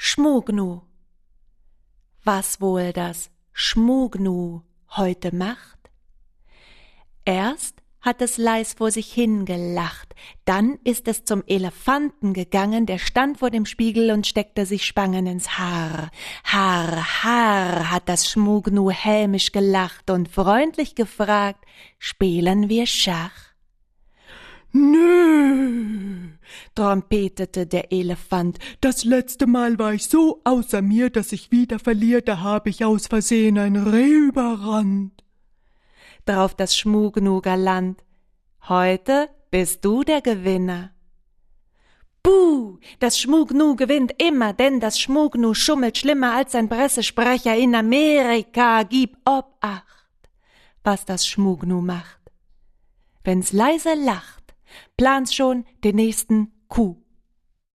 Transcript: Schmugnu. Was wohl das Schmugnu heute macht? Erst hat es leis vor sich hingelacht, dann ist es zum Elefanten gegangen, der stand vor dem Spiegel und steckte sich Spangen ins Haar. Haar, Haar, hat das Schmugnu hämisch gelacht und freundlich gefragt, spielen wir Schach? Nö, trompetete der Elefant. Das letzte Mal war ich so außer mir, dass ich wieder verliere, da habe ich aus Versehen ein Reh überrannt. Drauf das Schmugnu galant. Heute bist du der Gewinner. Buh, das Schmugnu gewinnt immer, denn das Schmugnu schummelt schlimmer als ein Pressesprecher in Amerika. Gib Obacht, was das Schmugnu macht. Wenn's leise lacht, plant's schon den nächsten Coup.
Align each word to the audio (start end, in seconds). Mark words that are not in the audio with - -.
Schmugnu. 0.00 0.82
Was 2.22 2.60
wohl 2.60 2.92
das 2.92 3.32
Schmugnu 3.52 4.62
heute 4.90 5.34
macht? 5.34 5.90
Erst 7.24 7.82
hat 8.00 8.22
es 8.22 8.38
leis 8.38 8.74
vor 8.74 8.92
sich 8.92 9.12
hingelacht, 9.12 10.14
dann 10.44 10.78
ist 10.84 11.08
es 11.08 11.24
zum 11.24 11.42
Elefanten 11.48 12.32
gegangen, 12.32 12.86
der 12.86 12.98
stand 12.98 13.40
vor 13.40 13.50
dem 13.50 13.66
Spiegel 13.66 14.12
und 14.12 14.28
steckte 14.28 14.66
sich 14.66 14.84
Spangen 14.84 15.26
ins 15.26 15.58
Haar. 15.58 16.12
Haar, 16.44 17.24
Haar, 17.24 17.90
hat 17.90 18.08
das 18.08 18.30
Schmugnu 18.30 18.90
hämisch 18.90 19.50
gelacht 19.50 20.10
und 20.10 20.28
freundlich 20.28 20.94
gefragt, 20.94 21.64
spielen 21.98 22.68
wir 22.68 22.86
Schach? 22.86 23.48
Nö, 24.70 25.37
trompetete 26.78 27.66
der 27.66 27.92
Elefant. 27.92 28.58
Das 28.80 29.04
letzte 29.04 29.48
Mal 29.48 29.80
war 29.80 29.94
ich 29.94 30.04
so 30.04 30.40
außer 30.44 30.80
mir, 30.80 31.10
dass 31.10 31.32
ich 31.32 31.50
wieder 31.50 31.80
verliere, 31.80 32.22
da 32.22 32.38
habe 32.38 32.70
ich 32.70 32.84
aus 32.84 33.08
Versehen 33.08 33.58
ein 33.58 33.74
Reh 33.74 34.28
überrannt. 34.28 35.24
Drauf 36.24 36.54
das 36.54 36.76
Schmugnu 36.76 37.40
galant. 37.40 38.04
Heute 38.68 39.28
bist 39.50 39.84
du 39.84 40.04
der 40.04 40.20
Gewinner. 40.20 40.92
Buh, 42.22 42.78
das 43.00 43.18
Schmugnu 43.18 43.74
gewinnt 43.74 44.12
immer, 44.22 44.52
denn 44.52 44.78
das 44.78 45.00
Schmugnu 45.00 45.54
schummelt 45.54 45.98
schlimmer 45.98 46.34
als 46.34 46.54
ein 46.54 46.68
Pressesprecher 46.68 47.56
in 47.56 47.74
Amerika. 47.74 48.84
Gib 48.84 49.16
Obacht, 49.24 49.84
was 50.84 51.04
das 51.04 51.26
Schmugnu 51.26 51.80
macht. 51.80 52.20
Wenn's 53.24 53.52
leise 53.52 53.94
lacht, 53.94 54.54
plant's 54.96 55.34
schon 55.34 55.64
den 55.82 55.96
nächsten 55.96 56.52
Coup. 56.68 56.98